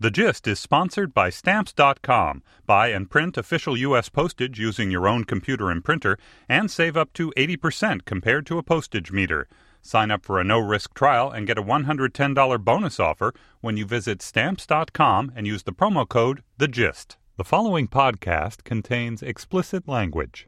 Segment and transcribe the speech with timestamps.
[0.00, 2.44] The Gist is sponsored by Stamps.com.
[2.66, 4.08] Buy and print official U.S.
[4.08, 6.16] postage using your own computer and printer
[6.48, 9.48] and save up to 80% compared to a postage meter.
[9.82, 13.84] Sign up for a no risk trial and get a $110 bonus offer when you
[13.84, 17.16] visit Stamps.com and use the promo code The Gist.
[17.36, 20.46] The following podcast contains explicit language.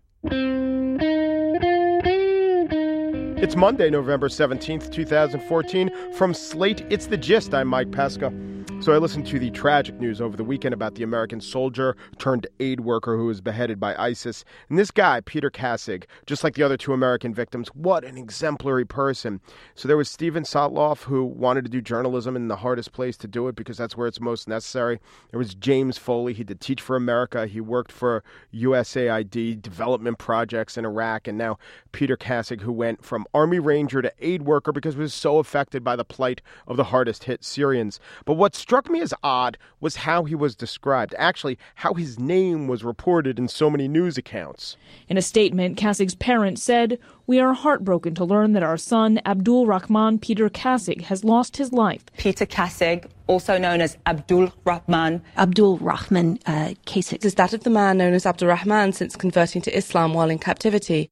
[3.43, 6.13] It's Monday, November 17th, 2014.
[6.13, 7.53] From Slate, it's The Gist.
[7.53, 8.33] I'm Mike Pesca.
[8.81, 12.47] So I listened to the tragic news over the weekend about the American soldier turned
[12.61, 14.43] aid worker who was beheaded by ISIS.
[14.71, 18.87] And this guy, Peter Kassig, just like the other two American victims, what an exemplary
[18.87, 19.43] person.
[19.75, 23.29] So there was Steven Sotloff, who wanted to do journalism in the hardest place to
[23.29, 24.99] do it because that's where it's most necessary.
[25.31, 26.33] There was James Foley.
[26.33, 27.47] He did Teach for America.
[27.47, 31.29] He worked for USAID development projects in Iraq.
[31.29, 31.59] And now
[31.93, 35.85] Peter Kassig, who went from Army Ranger to aid worker because he was so affected
[35.85, 38.01] by the plight of the hardest hit Syrians.
[38.25, 42.69] But what struck me as odd was how he was described, actually, how his name
[42.69, 44.77] was reported in so many news accounts.
[45.09, 49.67] In a statement, Kassig's parents said, We are heartbroken to learn that our son, Abdul
[49.67, 52.05] Rahman Peter Kassig, has lost his life.
[52.17, 55.21] Peter Kassig, also known as Abdul Rahman.
[55.37, 59.63] Abdul Rahman uh, Kassig is that of the man known as Abdul Rahman since converting
[59.63, 61.11] to Islam while in captivity.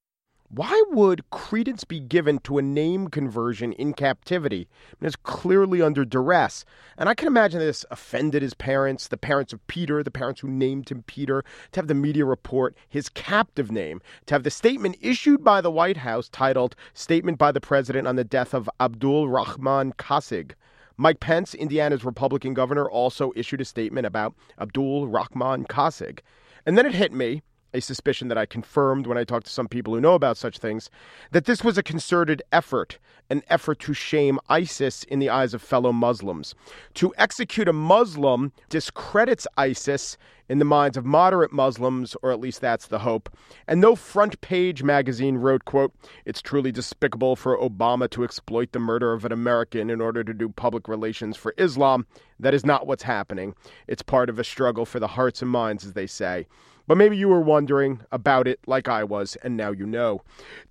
[0.50, 4.66] Why would credence be given to a name conversion in captivity?
[4.66, 6.64] I mean, it's clearly under duress.
[6.96, 10.48] And I can imagine this offended his parents, the parents of Peter, the parents who
[10.48, 14.96] named him Peter, to have the media report his captive name, to have the statement
[15.02, 19.28] issued by the White House titled Statement by the President on the Death of Abdul
[19.28, 20.52] Rahman Kassig.
[20.96, 26.20] Mike Pence, Indiana's Republican governor, also issued a statement about Abdul Rahman Kassig.
[26.64, 27.42] And then it hit me
[27.74, 30.58] a suspicion that I confirmed when I talked to some people who know about such
[30.58, 30.90] things,
[31.32, 32.98] that this was a concerted effort,
[33.30, 36.54] an effort to shame ISIS in the eyes of fellow Muslims.
[36.94, 40.16] To execute a Muslim discredits ISIS
[40.48, 43.28] in the minds of moderate Muslims, or at least that's the hope.
[43.66, 48.78] And though front page magazine wrote, quote, it's truly despicable for Obama to exploit the
[48.78, 52.06] murder of an American in order to do public relations for Islam.
[52.40, 53.54] That is not what's happening.
[53.86, 56.46] It's part of a struggle for the hearts and minds, as they say.
[56.88, 60.22] But maybe you were wondering about it like I was, and now you know.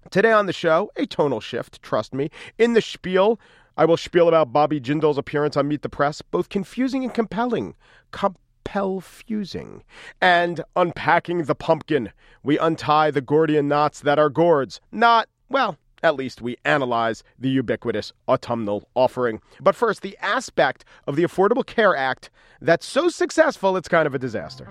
[0.10, 2.32] Today on the show, a tonal shift, trust me.
[2.58, 3.40] In the spiel,
[3.78, 7.76] I will spiel about Bobby Jindal's appearance on Meet the Press, both confusing and compelling.
[8.10, 9.84] Compel fusing.
[10.20, 12.12] And unpacking the pumpkin.
[12.42, 14.82] We untie the Gordian knots that are gourds.
[14.92, 19.40] Not, well, at least we analyze the ubiquitous autumnal offering.
[19.62, 24.16] But first, the aspect of the Affordable Care Act that's so successful it's kind of
[24.16, 24.68] a disaster.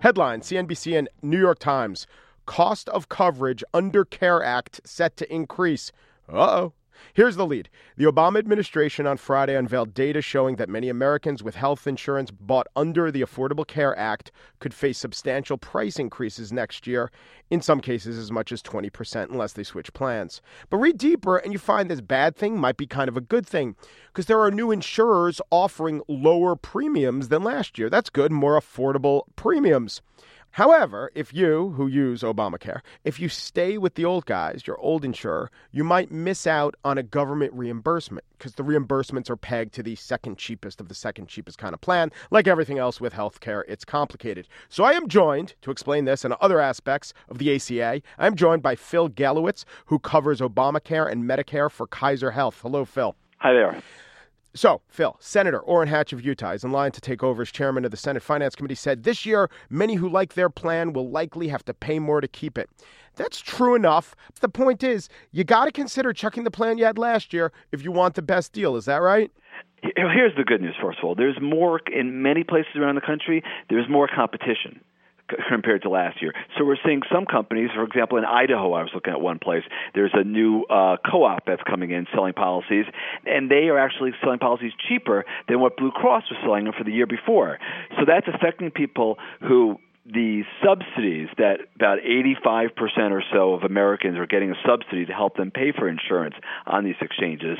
[0.00, 2.06] Headline CNBC and New York Times
[2.46, 5.92] Cost of coverage under CARE Act set to increase.
[6.28, 6.72] Uh oh.
[7.14, 7.68] Here's the lead.
[7.96, 12.66] The Obama administration on Friday unveiled data showing that many Americans with health insurance bought
[12.76, 17.10] under the Affordable Care Act could face substantial price increases next year,
[17.50, 20.40] in some cases as much as 20% unless they switch plans.
[20.68, 23.46] But read deeper and you find this bad thing might be kind of a good
[23.46, 23.76] thing
[24.08, 27.90] because there are new insurers offering lower premiums than last year.
[27.90, 30.02] That's good, more affordable premiums.
[30.52, 35.04] However, if you, who use Obamacare, if you stay with the old guys, your old
[35.04, 39.82] insurer, you might miss out on a government reimbursement because the reimbursements are pegged to
[39.82, 42.10] the second cheapest of the second cheapest kind of plan.
[42.30, 44.48] Like everything else with healthcare, it's complicated.
[44.68, 48.02] So I am joined to explain this and other aspects of the ACA.
[48.18, 52.58] I'm joined by Phil Galewitz, who covers Obamacare and Medicare for Kaiser Health.
[52.60, 53.14] Hello, Phil.
[53.38, 53.80] Hi there.
[54.52, 57.84] So, Phil, Senator Orrin Hatch of Utah is in line to take over as chairman
[57.84, 61.46] of the Senate Finance Committee, said this year many who like their plan will likely
[61.48, 62.68] have to pay more to keep it.
[63.14, 64.16] That's true enough.
[64.40, 67.84] The point is, you got to consider chucking the plan you had last year if
[67.84, 68.74] you want the best deal.
[68.74, 69.30] Is that right?
[69.82, 71.14] Here's the good news, first of all.
[71.14, 74.80] There's more, in many places around the country, there's more competition
[75.48, 76.32] compared to last year.
[76.58, 79.62] So we're seeing some companies, for example, in Idaho, I was looking at one place,
[79.94, 82.86] there's a new uh, co op that's coming in selling policies,
[83.26, 86.84] and they are actually selling policies cheaper than what Blue Cross was selling them for
[86.84, 87.58] the year before.
[87.98, 92.70] So that's affecting people who the subsidies that about 85%
[93.10, 96.34] or so of Americans are getting a subsidy to help them pay for insurance
[96.66, 97.58] on these exchanges.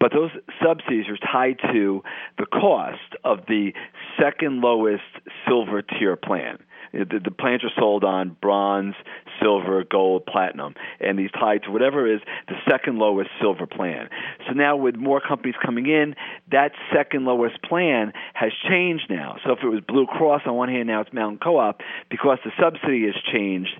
[0.00, 0.30] But those
[0.62, 2.02] subsidies are tied to
[2.38, 3.72] the cost of the
[4.20, 5.02] second lowest
[5.46, 6.58] silver tier plan.
[6.92, 8.94] The, the plans are sold on bronze,
[9.40, 14.08] silver, gold, platinum, and these tied to whatever is the second lowest silver plan.
[14.46, 16.14] So now, with more companies coming in,
[16.50, 19.36] that second lowest plan has changed now.
[19.44, 21.80] So if it was Blue Cross on one hand, now it's Mountain Co-op
[22.10, 23.72] because the subsidy has changed.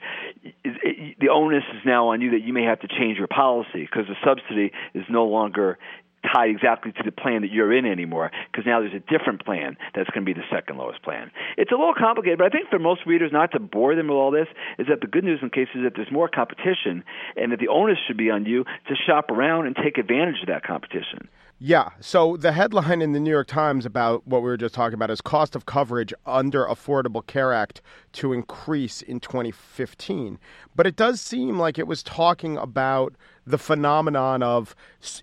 [0.64, 4.06] the onus is now on you that you may have to change your policy because
[4.08, 5.78] the subsidy is no longer
[6.22, 9.76] tied exactly to the plan that you're in anymore because now there's a different plan
[9.94, 11.30] that's going to be the second lowest plan.
[11.56, 14.16] It's a little complicated, but I think for most readers, not to bore them with
[14.16, 14.48] all this,
[14.78, 17.04] is that the good news in case is that there's more competition
[17.36, 20.48] and that the onus should be on you to shop around and take advantage of
[20.48, 21.28] that competition.
[21.64, 21.90] Yeah.
[22.00, 25.12] So the headline in the New York Times about what we were just talking about
[25.12, 27.80] is cost of coverage under Affordable Care Act
[28.14, 30.40] to increase in 2015.
[30.74, 33.14] But it does seem like it was talking about
[33.46, 34.74] the phenomenon of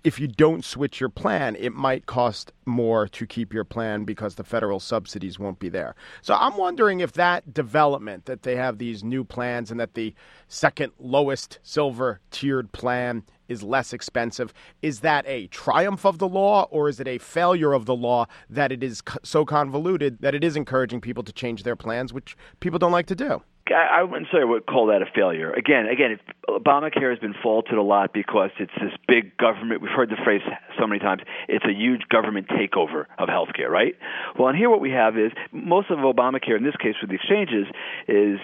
[0.04, 4.34] if you don't switch your plan, it might cost more to keep your plan because
[4.34, 5.94] the federal subsidies won't be there.
[6.22, 10.14] So I'm wondering if that development that they have these new plans and that the
[10.48, 14.52] second lowest silver tiered plan is less expensive.
[14.82, 18.26] Is that a triumph of the law or is it a failure of the law
[18.48, 22.36] that it is so convoluted that it is encouraging people to change their plans, which
[22.60, 23.42] people don't like to do?
[23.68, 25.52] I wouldn't say I would call that a failure.
[25.52, 26.18] Again, again,
[26.48, 29.80] Obamacare has been faulted a lot because it's this big government.
[29.80, 30.40] We've heard the phrase
[30.78, 31.22] so many times.
[31.48, 33.94] It's a huge government takeover of healthcare, right?
[34.38, 37.16] Well, and here what we have is most of Obamacare, in this case with the
[37.16, 37.66] exchanges,
[38.08, 38.40] is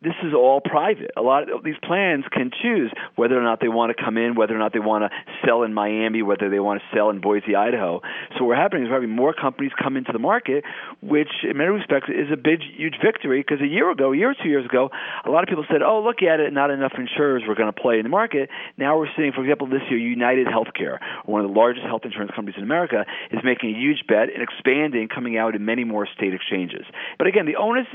[0.00, 1.10] this is all private.
[1.16, 4.36] A lot of these plans can choose whether or not they want to come in,
[4.36, 5.10] whether or not they want to
[5.44, 8.00] sell in Miami, whether they want to sell in Boise, Idaho.
[8.38, 10.62] So what happening is we're having more companies come into the market,
[11.02, 13.40] which in many respects is a big, huge victory.
[13.40, 14.90] Because a year ago, a year or two years ago,
[15.26, 17.80] a lot of people said, "Oh, look at it, not enough insurers were going to
[17.80, 21.50] play in the market." Now we're seeing, for example, this year, United Healthcare, one of
[21.50, 25.36] the largest health insurance companies in America, is making a huge bet and expanding, coming
[25.36, 26.86] out in many more state exchanges.
[27.18, 27.86] But again, the onus,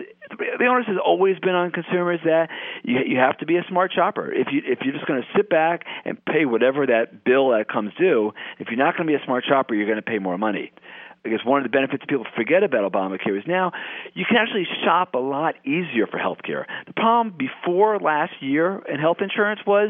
[0.60, 2.50] the onus has always been on consumers consumers that
[2.84, 4.32] you you have to be a smart shopper.
[4.32, 7.68] If you if you're just going to sit back and pay whatever that bill that
[7.70, 10.20] comes due, if you're not going to be a smart shopper, you're going to pay
[10.20, 10.72] more money.
[11.26, 13.72] I guess one of the benefits people forget about Obamacare is now
[14.14, 16.68] you can actually shop a lot easier for health care.
[16.86, 19.90] The problem before last year in health insurance was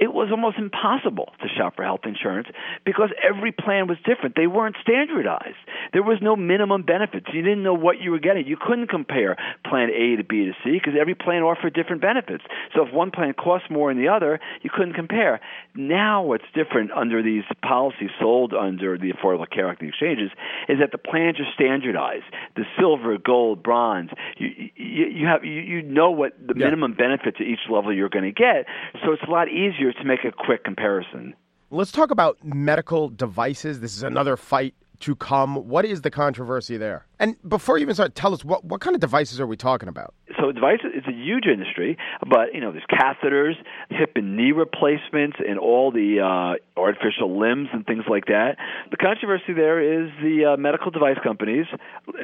[0.00, 2.48] it was almost impossible to shop for health insurance
[2.84, 4.34] because every plan was different.
[4.34, 5.54] They weren't standardized.
[5.92, 7.26] There was no minimum benefits.
[7.32, 8.48] You didn't know what you were getting.
[8.48, 12.42] You couldn't compare plan A to B to C because every plan offered different benefits.
[12.74, 15.40] So if one plan cost more than the other, you couldn't compare.
[15.76, 20.30] Now what's different under these policies sold under the Affordable Care Act, the exchanges,
[20.72, 22.24] is that the plans are standardized.
[22.56, 24.10] The silver, gold, bronze.
[24.38, 26.64] You you, you have you, you know what the yeah.
[26.64, 28.66] minimum benefits at each level you're going to get.
[29.04, 31.34] So it's a lot easier to make a quick comparison.
[31.70, 33.80] Let's talk about medical devices.
[33.80, 35.68] This is another fight to come.
[35.68, 37.06] What is the controversy there?
[37.18, 39.88] And before you even start, tell us what, what kind of devices are we talking
[39.88, 40.14] about?
[40.40, 41.96] So devices it's a huge industry,
[42.28, 43.54] but you know there's catheters,
[43.90, 48.56] hip and knee replacements, and all the uh, artificial limbs and things like that.
[48.90, 51.66] The controversy there is the uh, medical device companies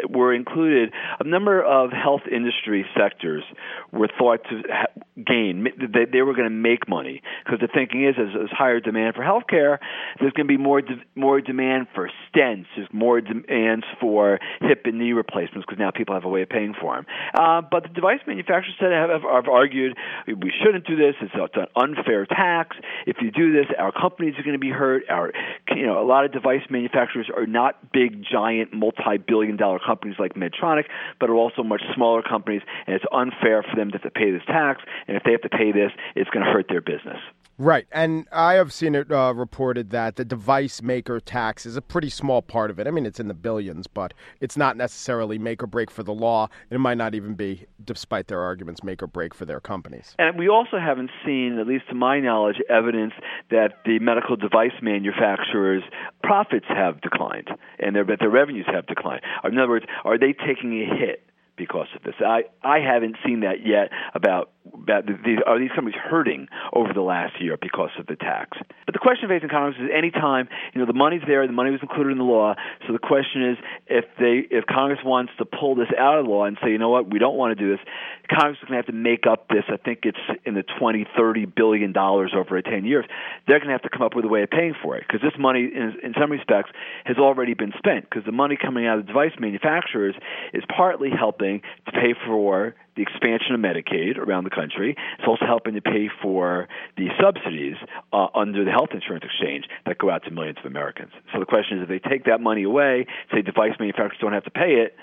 [0.09, 0.93] were included.
[1.21, 3.45] A number of health industry sectors
[3.93, 5.67] were thought to ha- gain.
[5.79, 9.15] They, they were going to make money because the thinking is, as there's higher demand
[9.17, 9.79] for healthcare,
[10.19, 12.67] there's going to be more de- more demand for stents.
[12.77, 16.49] There's more demands for hip and knee replacements because now people have a way of
[16.49, 17.07] paying for them.
[17.35, 19.97] Uh, but the device manufacturers said have, have, have argued
[20.27, 21.15] we shouldn't do this.
[21.21, 22.77] It's, it's an unfair tax.
[23.07, 25.05] If you do this, our companies are going to be hurt.
[25.09, 25.33] Our,
[25.75, 30.85] you know, a lot of device manufacturers are not big, giant, multi-billion-dollar companies like Medtronic,
[31.21, 34.31] but are also much smaller companies, and it's unfair for them to have to pay
[34.31, 34.83] this tax.
[35.07, 37.19] And if they have to pay this, it's going to hurt their business.
[37.59, 37.89] Right.
[37.91, 42.09] And I have seen it uh, reported that the device maker tax is a pretty
[42.09, 42.87] small part of it.
[42.87, 46.15] I mean, it's in the billions, but it's not necessarily make or break for the
[46.15, 46.49] law.
[46.71, 50.15] It might not even be, despite their arguments, make or break for their companies.
[50.21, 53.15] And we also haven't seen, at least to my knowledge, evidence
[53.51, 55.83] that the medical device manufacturers'
[56.23, 57.49] profits have declined
[57.81, 59.23] and their, that their revenues have declined.
[59.45, 61.25] In other words, are they taking a hit?
[61.59, 62.15] because of this.
[62.21, 67.03] I, I haven't seen that yet about about these, are these companies hurting over the
[67.03, 68.59] last year because of the tax.
[68.87, 71.71] But the question facing Congress is any time you know the money's there, the money
[71.71, 72.55] was included in the law.
[72.87, 73.57] So the question is
[73.87, 76.91] if they if Congress wants to pull this out of law and say you know
[76.91, 77.85] what we don't want to do this,
[78.29, 79.65] Congress is going to have to make up this.
[79.69, 83.05] I think it's in the 20, 30 billion dollars over 10 years.
[83.47, 85.23] They're going to have to come up with a way of paying for it because
[85.23, 86.71] this money, in, in some respects,
[87.05, 90.15] has already been spent because the money coming out of device manufacturers
[90.53, 94.97] is partly helping to pay for the expansion of Medicaid around the country.
[95.19, 97.77] It's also helping to pay for the subsidies
[98.13, 101.13] uh, under the health insurance exchange that go out to millions of Americans.
[101.33, 104.45] So the question is, if they take that money away, say device manufacturers don't have
[104.45, 104.97] to pay it,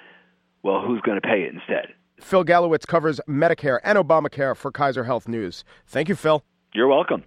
[0.62, 1.94] well, who's going to pay it instead?
[2.20, 5.64] Phil Galewitz covers Medicare and Obamacare for Kaiser Health News.
[5.88, 6.44] Thank you, Phil.
[6.74, 7.24] You're welcome.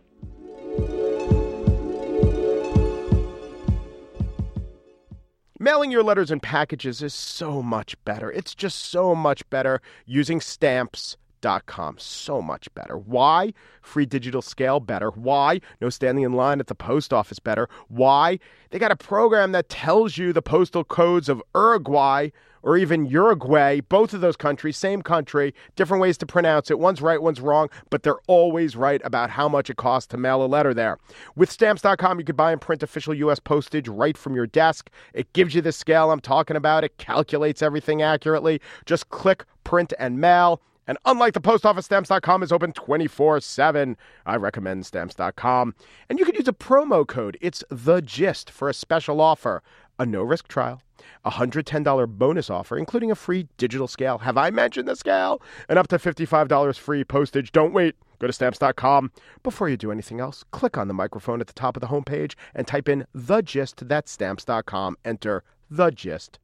[5.61, 8.31] Mailing your letters and packages is so much better.
[8.31, 11.97] It's just so much better using stamps.com.
[11.99, 12.97] So much better.
[12.97, 13.53] Why?
[13.83, 15.11] Free digital scale better.
[15.11, 15.61] Why?
[15.81, 17.69] No standing in line at the post office better.
[17.88, 18.38] Why?
[18.71, 22.29] They got a program that tells you the postal codes of Uruguay
[22.62, 26.79] or even Uruguay, both of those countries, same country, different ways to pronounce it.
[26.79, 30.43] One's right, one's wrong, but they're always right about how much it costs to mail
[30.43, 30.99] a letter there.
[31.37, 33.38] With stamps.com, you can buy and print official U.S.
[33.38, 34.91] postage right from your desk.
[35.15, 38.61] It gives you the scale I'm talking about, it calculates everything accurately.
[38.87, 40.61] Just click, print, and mail.
[40.88, 43.97] And unlike the post office, stamps.com is open 24 7.
[44.25, 45.75] I recommend stamps.com.
[46.09, 47.37] And you can use a promo code.
[47.43, 49.62] It's the gist for a special offer
[49.99, 50.81] a no risk trial,
[51.25, 54.19] a $110 bonus offer, including a free digital scale.
[54.19, 55.43] Have I mentioned the scale?
[55.69, 57.52] And up to $55 free postage.
[57.52, 57.97] Don't wait.
[58.19, 59.12] Go to stamps.com.
[59.43, 62.35] Before you do anything else, click on the microphone at the top of the homepage
[62.55, 63.88] and type in the gist.
[63.88, 64.97] That's stamps.com.
[65.05, 66.38] Enter the gist.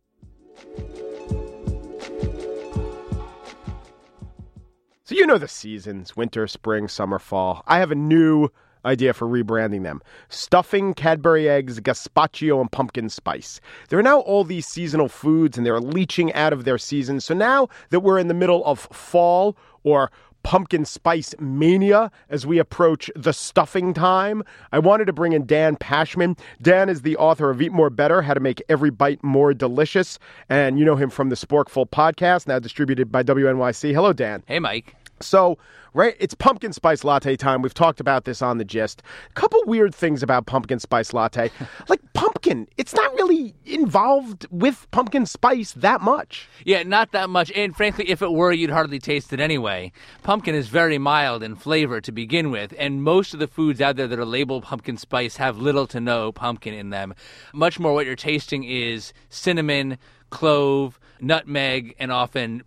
[5.07, 7.63] So, you know the seasons winter, spring, summer, fall.
[7.67, 8.49] I have a new
[8.85, 13.61] idea for rebranding them stuffing, Cadbury eggs, gazpacho, and pumpkin spice.
[13.89, 17.21] There are now all these seasonal foods and they're leaching out of their season.
[17.21, 20.11] So now that we're in the middle of fall or
[20.45, 24.45] pumpkin spice mania as we approach the stuffing time.
[24.71, 26.39] I wanted to bring in Dan Pashman.
[26.63, 30.19] Dan is the author of Eat More Better How to Make Every Bite More Delicious.
[30.49, 33.93] And you know him from the Sporkful podcast, now distributed by WNYC.
[33.93, 34.45] Hello, Dan.
[34.47, 34.95] Hey, Mike.
[35.21, 35.59] So,
[35.93, 37.63] right, it's pumpkin spice latte time.
[37.63, 39.03] We've talked about this on the gist.
[39.31, 41.51] A couple weird things about pumpkin spice latte.
[41.89, 46.49] like pumpkin, it's not really involved with pumpkin spice that much.
[46.65, 47.51] Yeah, not that much.
[47.53, 49.93] And frankly, if it were, you'd hardly taste it anyway.
[50.23, 53.97] Pumpkin is very mild in flavor to begin with, and most of the foods out
[53.97, 57.15] there that are labeled pumpkin spice have little to no pumpkin in them.
[57.53, 59.99] Much more what you're tasting is cinnamon,
[60.31, 62.63] clove, nutmeg, and often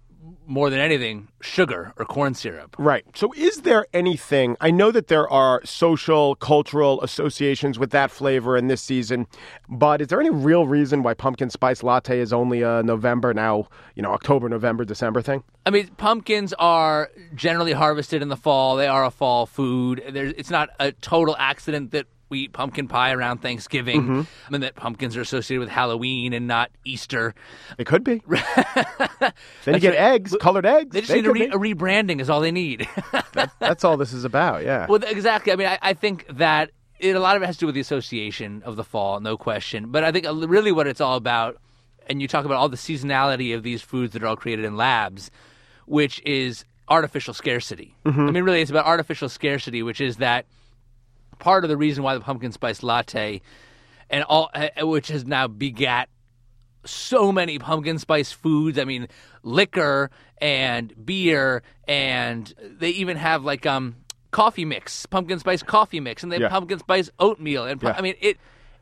[0.45, 2.75] more than anything, sugar or corn syrup.
[2.79, 3.05] Right.
[3.15, 4.57] So, is there anything?
[4.61, 9.27] I know that there are social, cultural associations with that flavor in this season,
[9.69, 13.67] but is there any real reason why pumpkin spice latte is only a November now,
[13.95, 15.43] you know, October, November, December thing?
[15.65, 18.75] I mean, pumpkins are generally harvested in the fall.
[18.75, 20.03] They are a fall food.
[20.09, 24.53] There's, it's not a total accident that we eat pumpkin pie around Thanksgiving, mm-hmm.
[24.53, 27.33] and that pumpkins are associated with Halloween and not Easter.
[27.77, 28.21] It could be.
[28.27, 30.93] then you get eggs, colored eggs.
[30.93, 32.87] They just they need a, re- a, rebranding is all they need.
[33.33, 34.63] that, that's all this is about.
[34.63, 34.87] Yeah.
[34.87, 35.53] Well, exactly.
[35.53, 37.75] I mean, I, I think that it, a lot of it has to do with
[37.75, 39.91] the association of the fall, no question.
[39.91, 41.57] But I think really what it's all about,
[42.07, 44.75] and you talk about all the seasonality of these foods that are all created in
[44.75, 45.31] labs,
[45.85, 47.95] which is artificial scarcity.
[48.05, 48.27] Mm-hmm.
[48.27, 50.45] I mean, really, it's about artificial scarcity, which is that
[51.39, 53.41] part of the reason why the pumpkin spice latte
[54.09, 56.09] and all uh, which has now begat
[56.85, 58.79] so many pumpkin spice foods.
[58.79, 59.07] I mean,
[59.43, 63.95] liquor and beer, and they even have like um
[64.31, 66.49] coffee mix, pumpkin spice coffee mix, and they have yeah.
[66.49, 67.95] pumpkin spice oatmeal, and yeah.
[67.97, 68.37] I mean it.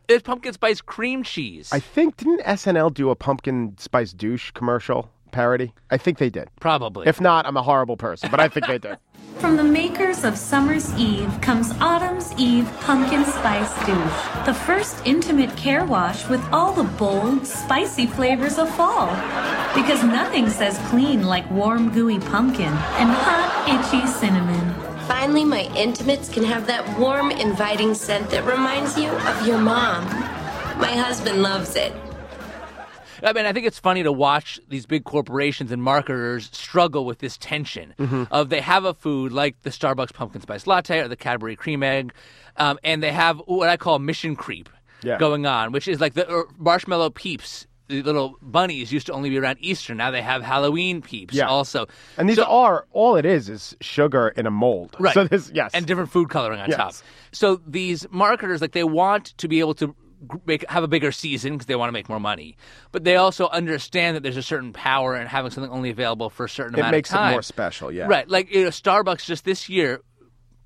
[0.07, 1.69] There's pumpkin spice cream cheese.
[1.71, 5.73] I think didn't SNL do a pumpkin spice douche commercial parody?
[5.89, 6.47] I think they did.
[6.59, 7.07] Probably.
[7.07, 8.97] If not, I'm a horrible person, but I think they did.
[9.39, 15.55] From the makers of Summer's Eve comes Autumn's Eve Pumpkin Spice Douche, the first intimate
[15.57, 19.07] care wash with all the bold, spicy flavors of fall.
[19.75, 24.73] Because nothing says clean like warm, gooey pumpkin and hot, itchy cinnamon.
[25.05, 30.05] Finally, my intimates can have that warm, inviting scent that reminds you of your mom.
[30.79, 31.93] My husband loves it.
[33.25, 37.19] I mean, I think it's funny to watch these big corporations and marketers struggle with
[37.19, 38.23] this tension mm-hmm.
[38.31, 41.83] of they have a food like the Starbucks pumpkin spice latte or the Cadbury cream
[41.83, 42.13] egg,
[42.57, 44.69] um, and they have what I call mission creep
[45.01, 45.17] yeah.
[45.17, 49.29] going on, which is like the uh, marshmallow peeps the little bunnies used to only
[49.29, 49.93] be around Easter.
[49.93, 51.47] Now they have Halloween peeps Yeah.
[51.47, 51.87] also.
[52.17, 54.95] And these So- are all it is is sugar in a mold.
[54.99, 55.13] Right.
[55.13, 55.71] So this yes.
[55.73, 56.77] and different food coloring on Yes.
[56.77, 56.93] top.
[57.31, 59.95] So these marketers, like they want to be able to
[60.45, 62.57] make, have a bigger season because they want to make more money,
[62.91, 66.45] but they also understand that there's a certain power in having something only available for
[66.45, 67.29] a certain it amount makes of time.
[67.29, 67.91] it more special.
[67.91, 68.07] Yeah.
[68.07, 70.01] Right, like you know, Starbucks just this year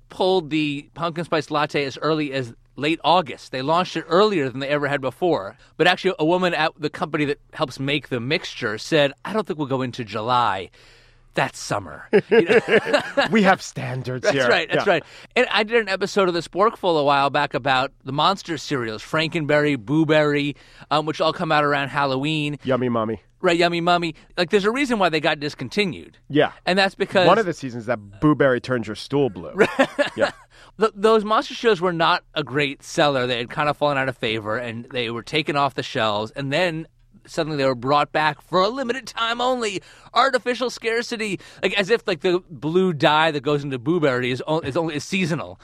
[0.08, 3.52] pulled the pumpkin spice latte as early as late August.
[3.52, 5.56] They launched it earlier than they ever had before.
[5.76, 9.46] But actually, a woman at the company that helps make the mixture said, "I don't
[9.46, 10.70] think we'll go into July."
[11.34, 12.08] That's summer.
[12.12, 12.20] You
[12.60, 13.26] know?
[13.30, 14.32] we have standards here.
[14.42, 14.48] That's here.
[14.48, 14.68] right.
[14.70, 14.92] That's Yeah.
[14.92, 15.04] right.
[15.36, 19.02] And I did an episode of the Sporkful a while back about the monster cereals,
[19.02, 20.56] Frankenberry, Booberry,
[20.90, 22.58] um, which all come out around Halloween.
[22.64, 23.20] Yummy mummy.
[23.42, 24.16] Right, Yummy Mummy.
[24.36, 26.18] Like, there's a reason why they got discontinued.
[26.28, 26.52] Yeah.
[26.66, 29.54] And that's because One of the seasons that Booberry turns your stool blue.
[30.14, 30.32] yeah.
[30.78, 33.26] th- those monster shows were not a great seller.
[33.26, 36.32] They had kind of fallen out of favor, and they were taken off the shelves.
[36.32, 36.86] And then
[37.26, 39.82] suddenly they were brought back for a limited time only,
[40.14, 44.60] artificial scarcity, like as if like the blue dye that goes into blueberry is, o-
[44.60, 45.60] is only is seasonal.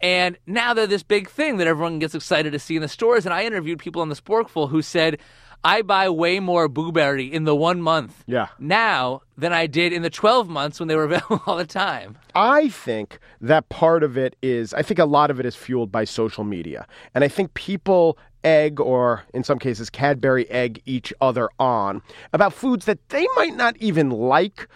[0.00, 3.26] And now they're this big thing that everyone gets excited to see in the stores.
[3.26, 5.18] And I interviewed people on the Sporkful who said,
[5.62, 8.46] I buy way more blueberry in the one month Yeah.
[8.58, 12.16] now than I did in the 12 months when they were available all the time.
[12.34, 15.92] I think that part of it is, I think a lot of it is fueled
[15.92, 16.86] by social media.
[17.14, 22.52] And I think people egg, or in some cases, Cadbury egg each other on about
[22.52, 24.68] foods that they might not even like.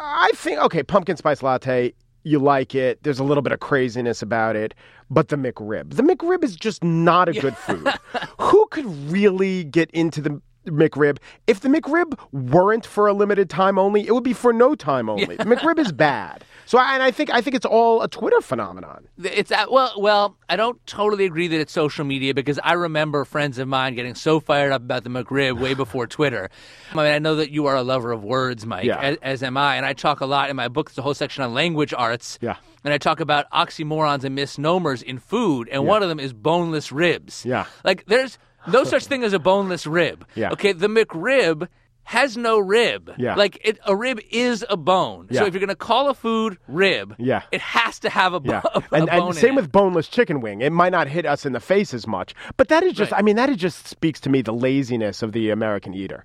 [0.00, 1.92] I think, okay, pumpkin spice latte,
[2.24, 3.02] you like it.
[3.02, 4.74] There's a little bit of craziness about it.
[5.10, 7.86] But the McRib, the McRib is just not a good food.
[8.40, 11.18] Who could really get into the McRib?
[11.46, 15.08] If the McRib weren't for a limited time only, it would be for no time
[15.08, 15.36] only.
[15.36, 16.44] The McRib is bad.
[16.66, 19.08] So, I- and I think I think it's all a Twitter phenomenon.
[19.22, 20.36] It's at, well, well.
[20.48, 24.14] I don't totally agree that it's social media because I remember friends of mine getting
[24.14, 26.50] so fired up about the McRib way before Twitter.
[26.92, 29.00] I mean, I know that you are a lover of words, Mike, Yeah.
[29.00, 30.90] as, as am I, and I talk a lot in my book.
[30.90, 32.38] There's a whole section on language arts.
[32.42, 32.56] Yeah.
[32.84, 36.92] And I talk about oxymorons and misnomers in food, and one of them is boneless
[36.92, 37.44] ribs.
[37.46, 37.64] Yeah.
[37.84, 40.26] Like there's no such thing as a boneless rib.
[40.34, 40.50] Yeah.
[40.52, 41.68] Okay, the McRib
[42.04, 43.12] has no rib.
[43.16, 43.36] Yeah.
[43.36, 45.28] Like it, a rib is a bone.
[45.30, 45.40] Yeah.
[45.40, 47.42] So if you're going to call a food rib, Yeah.
[47.52, 49.56] it has to have a, bo- Yeah, a, and, bone and same it.
[49.56, 50.60] with boneless chicken wing.
[50.62, 53.12] It might not hit us in the face as much, but that is just.
[53.12, 53.20] Right.
[53.20, 56.24] I mean, that is just speaks to me the laziness of the American eater.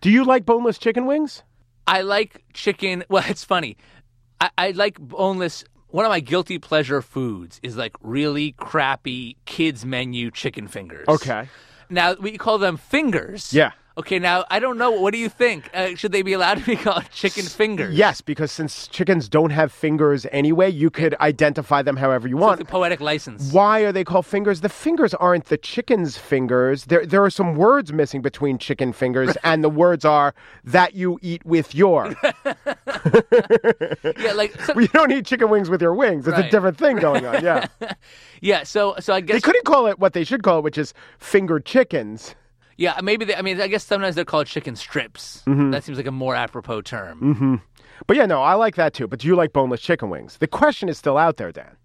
[0.00, 1.42] Do you like boneless chicken wings?
[1.88, 3.02] I like chicken.
[3.08, 3.76] Well, it's funny.
[4.40, 5.64] I, I like boneless.
[5.88, 11.08] One of my guilty pleasure foods is like really crappy kids menu chicken fingers.
[11.08, 11.48] Okay.
[11.90, 13.52] Now we call them fingers.
[13.52, 13.72] Yeah.
[13.98, 14.18] Okay.
[14.18, 14.90] Now I don't know.
[14.92, 15.68] What do you think?
[15.74, 17.94] Uh, should they be allowed to be called chicken fingers?
[17.94, 22.40] Yes, because since chickens don't have fingers anyway, you could identify them however you So
[22.46, 22.60] want.
[22.60, 23.52] it's a poetic license.
[23.52, 24.60] Why are they called fingers?
[24.60, 26.84] The fingers aren't the chicken's fingers.
[26.84, 30.32] There, there are some words missing between chicken fingers, and the words are
[30.64, 32.14] that you eat with your.
[34.18, 34.32] Yeah.
[34.32, 34.60] Like.
[34.62, 36.26] So, you don't eat chicken wings with your wings.
[36.26, 37.42] It's a different thing going on.
[37.42, 37.66] Yeah.
[38.40, 38.62] yeah.
[38.64, 38.94] So.
[39.00, 41.64] So I guess they couldn't call it what they should call it, which is fingered
[41.64, 42.34] chickens.
[42.78, 42.98] Yeah.
[43.02, 43.26] Maybe.
[43.26, 45.42] They, I mean, I guess sometimes they're called chicken strips.
[45.46, 45.72] Mm-hmm.
[45.72, 47.60] That seems like a more apropos term.
[48.06, 49.06] But yeah, no, I like that too.
[49.06, 50.38] But do you like boneless chicken wings?
[50.38, 51.76] The question is still out there, Dan.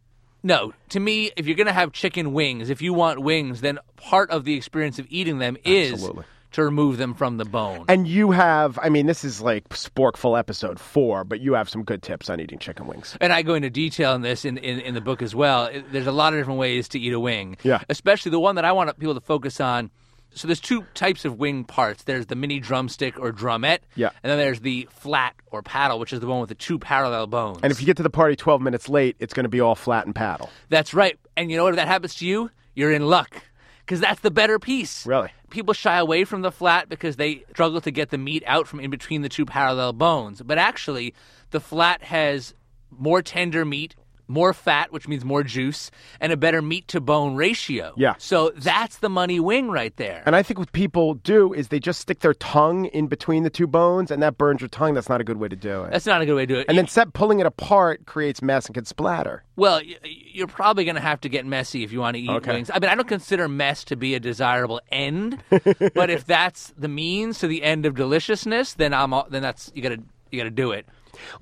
[0.43, 3.79] No, to me, if you're going to have chicken wings, if you want wings, then
[3.95, 6.25] part of the experience of eating them is Absolutely.
[6.51, 7.85] to remove them from the bone.
[7.87, 11.83] And you have, I mean, this is like Sporkful episode four, but you have some
[11.83, 13.17] good tips on eating chicken wings.
[13.21, 15.69] And I go into detail in this in, in, in the book as well.
[15.91, 17.55] There's a lot of different ways to eat a wing.
[17.63, 17.81] Yeah.
[17.87, 19.91] Especially the one that I want people to focus on.
[20.35, 22.03] So there's two types of wing parts.
[22.03, 23.79] There's the mini drumstick or drumette.
[23.95, 24.09] Yeah.
[24.23, 27.27] And then there's the flat or paddle, which is the one with the two parallel
[27.27, 27.59] bones.
[27.63, 29.75] And if you get to the party 12 minutes late, it's going to be all
[29.75, 30.49] flat and paddle.
[30.69, 31.19] That's right.
[31.37, 31.73] And you know what?
[31.73, 33.43] If that happens to you, you're in luck.
[33.85, 35.05] Because that's the better piece.
[35.05, 35.29] Really?
[35.49, 38.79] People shy away from the flat because they struggle to get the meat out from
[38.79, 40.41] in between the two parallel bones.
[40.41, 41.13] But actually,
[41.51, 42.53] the flat has
[42.89, 43.95] more tender meat,
[44.27, 47.93] more fat, which means more juice, and a better meat to bone ratio.
[47.97, 48.15] Yeah.
[48.17, 50.23] So that's the money wing right there.
[50.25, 53.49] And I think what people do is they just stick their tongue in between the
[53.49, 54.93] two bones, and that burns your tongue.
[54.93, 55.91] That's not a good way to do it.
[55.91, 56.65] That's not a good way to do it.
[56.69, 59.43] and then set pulling it apart creates mess and can splatter.
[59.55, 62.53] Well, you're probably going to have to get messy if you want to eat Okay.
[62.53, 62.71] wings.
[62.73, 66.87] I mean, I don't consider mess to be a desirable end, but if that's the
[66.87, 69.99] means to the end of deliciousness, then I'm all, then that's you got to
[70.31, 70.87] you got to do it.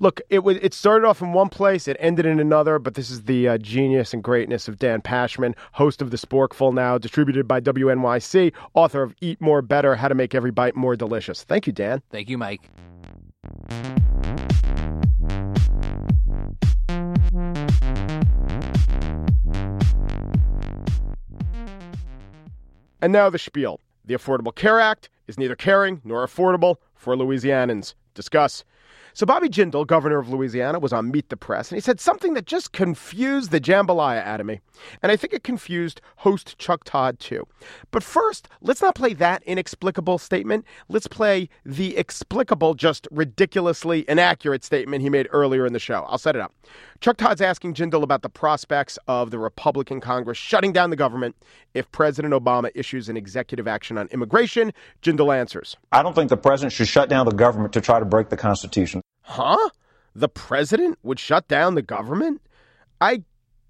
[0.00, 3.10] Look, it was it started off in one place, it ended in another, but this
[3.10, 7.48] is the uh, genius and greatness of Dan Pashman, host of the Sporkful Now, distributed
[7.48, 11.42] by WNYC, author of Eat More Better: How to Make Every Bite More Delicious.
[11.42, 12.02] Thank you, Dan.
[12.10, 12.68] Thank you, Mike.
[23.02, 23.80] And now the spiel.
[24.04, 27.94] The Affordable Care Act is neither caring nor affordable for Louisianans.
[28.14, 28.64] Discuss.
[29.14, 32.32] So Bobby Jindal, governor of Louisiana, was on Meet the Press, and he said something
[32.34, 34.60] that just confused the jambalaya out of me.
[35.02, 37.46] And I think it confused host Chuck Todd too.
[37.90, 40.64] But first, let's not play that inexplicable statement.
[40.88, 46.06] Let's play the explicable, just ridiculously inaccurate statement he made earlier in the show.
[46.08, 46.54] I'll set it up.
[47.00, 51.36] Chuck Todd's asking Jindal about the prospects of the Republican Congress shutting down the government
[51.74, 54.72] if President Obama issues an executive action on immigration.
[55.02, 58.04] Jindal answers I don't think the president should shut down the government to try to
[58.04, 59.01] break the Constitution.
[59.32, 59.70] Huh?
[60.14, 62.42] The president would shut down the government?
[63.00, 63.22] I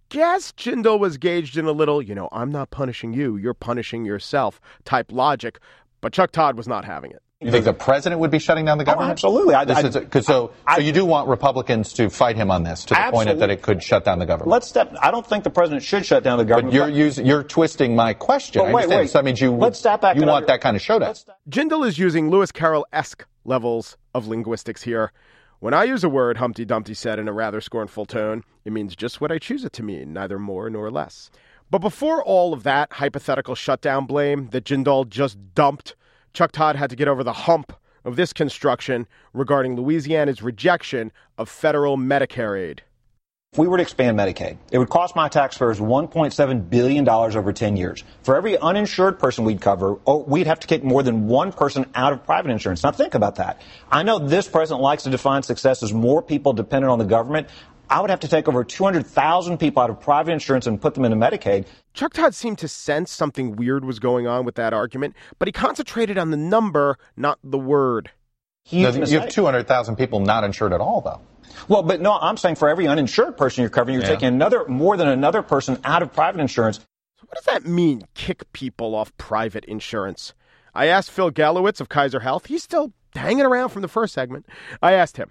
[0.08, 4.04] guess Jindal was gauged in a little, you know, I'm not punishing you, you're punishing
[4.04, 5.60] yourself type logic,
[6.00, 7.22] but Chuck Todd was not having it.
[7.40, 9.08] You think the president would be shutting down the oh, government?
[9.08, 9.54] Oh, absolutely.
[9.54, 12.50] I, this I, is a, so, I, so you do want Republicans to fight him
[12.50, 13.24] on this to the absolutely.
[13.26, 14.50] point that it could shut down the government.
[14.50, 14.94] Let's step.
[15.00, 16.72] I don't think the president should shut down the government.
[16.72, 18.62] But you're using, you're twisting my question.
[18.62, 19.10] But wait, wait.
[19.10, 21.14] So that means you let's step back you want that kind of showdown.
[21.48, 25.12] Jindal is using Lewis Carroll esque levels of linguistics here.
[25.62, 28.96] When I use a word, Humpty Dumpty said in a rather scornful tone, it means
[28.96, 31.30] just what I choose it to mean, neither more nor less.
[31.70, 35.94] But before all of that hypothetical shutdown blame that Jindal just dumped,
[36.34, 37.72] Chuck Todd had to get over the hump
[38.04, 42.82] of this construction regarding Louisiana's rejection of federal Medicare aid.
[43.52, 47.76] If we were to expand Medicaid, it would cost my taxpayers $1.7 billion over 10
[47.76, 48.02] years.
[48.22, 51.84] For every uninsured person we'd cover, oh, we'd have to kick more than one person
[51.94, 52.82] out of private insurance.
[52.82, 53.60] Now think about that.
[53.90, 57.48] I know this president likes to define success as more people dependent on the government.
[57.90, 61.04] I would have to take over 200,000 people out of private insurance and put them
[61.04, 61.66] into Medicaid.
[61.92, 65.52] Chuck Todd seemed to sense something weird was going on with that argument, but he
[65.52, 68.12] concentrated on the number, not the word.
[68.72, 71.20] No, you have 200,000 people not insured at all, though.
[71.68, 74.10] Well, but no, I'm saying for every uninsured person you're covering, you're yeah.
[74.10, 76.78] taking another more than another person out of private insurance.
[76.78, 80.34] So what does that mean, kick people off private insurance?
[80.74, 82.46] I asked Phil Galewitz of Kaiser Health.
[82.46, 84.46] He's still hanging around from the first segment.
[84.80, 85.30] I asked him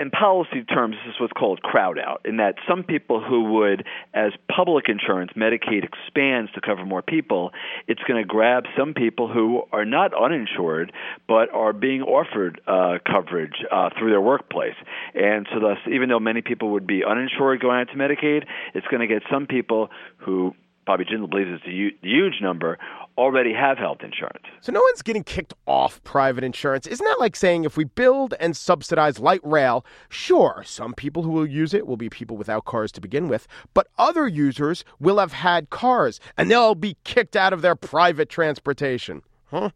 [0.00, 3.84] in policy terms, this is what's called crowd out, in that some people who would,
[4.14, 7.52] as public insurance, Medicaid expands to cover more people,
[7.86, 10.92] it's going to grab some people who are not uninsured
[11.28, 14.76] but are being offered uh, coverage uh, through their workplace.
[15.14, 18.86] And so, thus, even though many people would be uninsured going out to Medicaid, it's
[18.88, 20.54] going to get some people who
[20.86, 22.78] Bobby Jindal believes it's a huge number,
[23.18, 24.44] already have health insurance.
[24.60, 26.86] So no one's getting kicked off private insurance.
[26.86, 31.30] Isn't that like saying if we build and subsidize light rail, sure, some people who
[31.30, 35.18] will use it will be people without cars to begin with, but other users will
[35.18, 39.22] have had cars and they'll be kicked out of their private transportation.
[39.56, 39.70] Huh?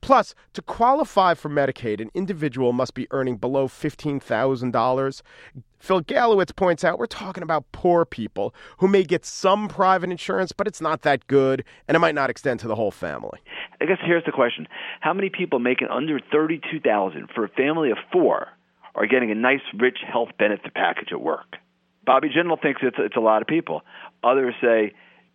[0.00, 5.22] Plus, to qualify for Medicaid, an individual must be earning below $15,000.
[5.78, 10.50] Phil Galewitz points out we're talking about poor people who may get some private insurance,
[10.50, 13.38] but it's not that good, and it might not extend to the whole family.
[13.80, 14.66] I guess here's the question:
[14.98, 18.48] How many people making under thirty-two thousand for a family of four
[18.96, 21.56] are getting a nice, rich health benefit package at work?
[22.04, 23.82] Bobby Jindal thinks it's it's a lot of people.
[24.24, 24.92] Others say,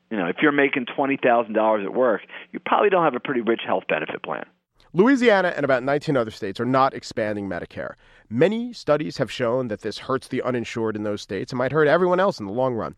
[0.09, 3.19] you know, if you're making twenty thousand dollars at work, you probably don't have a
[3.19, 4.45] pretty rich health benefit plan.
[4.95, 7.95] Louisiana and about 19 other states are not expanding Medicare.
[8.29, 11.89] Many studies have shown that this hurts the uninsured in those states and might hurt
[11.89, 12.95] everyone else in the long run.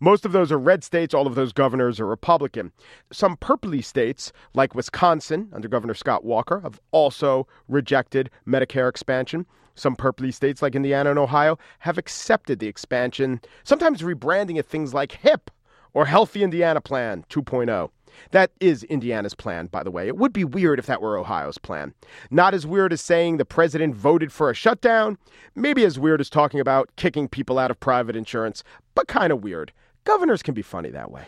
[0.00, 2.72] Most of those are red states, all of those governors are Republican.
[3.12, 9.46] Some purpley states, like Wisconsin, under Governor Scott Walker, have also rejected Medicare expansion.
[9.76, 14.92] Some purpley states, like Indiana and Ohio, have accepted the expansion, sometimes rebranding it things
[14.92, 15.52] like HIP
[15.96, 17.88] or Healthy Indiana Plan 2.0.
[18.32, 20.06] That is Indiana's plan, by the way.
[20.06, 21.94] It would be weird if that were Ohio's plan.
[22.30, 25.16] Not as weird as saying the president voted for a shutdown,
[25.54, 28.62] maybe as weird as talking about kicking people out of private insurance,
[28.94, 29.72] but kind of weird.
[30.04, 31.24] Governors can be funny that way.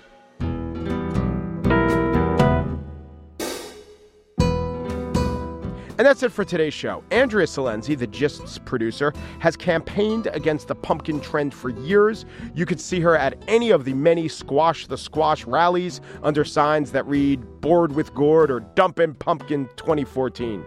[5.99, 7.03] And that's it for today's show.
[7.11, 12.25] Andrea Silenzi, the Gist's producer, has campaigned against the pumpkin trend for years.
[12.55, 16.93] You could see her at any of the many Squash the Squash rallies under signs
[16.93, 20.65] that read Bored with Gourd or Dumpin' Pumpkin 2014.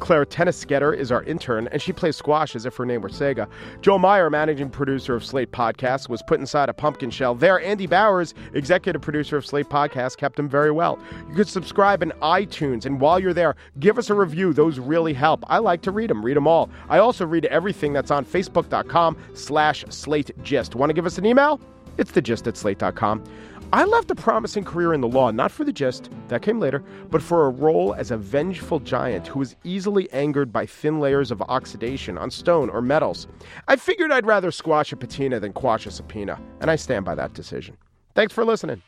[0.00, 3.46] Claire Tennisketter is our intern, and she plays squash as if her name were Sega.
[3.82, 7.34] Joe Meyer, managing producer of Slate Podcast, was put inside a pumpkin shell.
[7.34, 10.98] There, Andy Bowers, executive producer of Slate Podcast, kept him very well.
[11.28, 14.52] You could subscribe in iTunes, and while you're there, give us a review.
[14.60, 15.42] Those really help.
[15.48, 16.22] I like to read them.
[16.22, 16.68] Read them all.
[16.90, 20.74] I also read everything that's on Facebook.com slash Slate Gist.
[20.74, 21.58] Want to give us an email?
[21.96, 23.24] It's the gist at slate.com.
[23.72, 26.84] I left a promising career in the law, not for the gist, that came later,
[27.10, 31.30] but for a role as a vengeful giant who was easily angered by thin layers
[31.30, 33.28] of oxidation on stone or metals.
[33.66, 37.14] I figured I'd rather squash a patina than quash a subpoena, and I stand by
[37.14, 37.78] that decision.
[38.14, 38.82] Thanks for listening.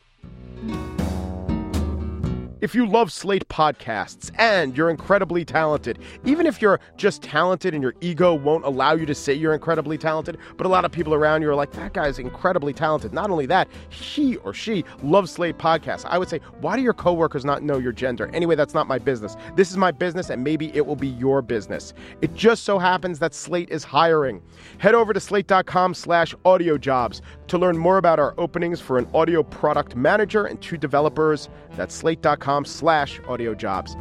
[2.62, 7.83] If you love Slate podcasts and you're incredibly talented, even if you're just talented and
[7.83, 11.12] your ego won't allow you to say you're incredibly talented, but a lot of people
[11.12, 13.12] around you are like, that guy's incredibly talented.
[13.12, 16.05] Not only that, he or she loves Slate podcasts.
[16.09, 18.31] I would say, why do your coworkers not know your gender?
[18.33, 19.37] Anyway, that's not my business.
[19.57, 21.94] This is my business, and maybe it will be your business.
[22.20, 24.40] It just so happens that Slate is hiring.
[24.79, 29.09] Head over to slate.com slash audio jobs to learn more about our openings for an
[29.12, 31.48] audio product manager and two developers.
[31.75, 33.97] That's slate.com slash audio jobs.